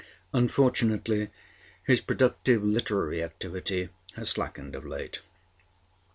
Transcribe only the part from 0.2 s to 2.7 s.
Unfortunately his productive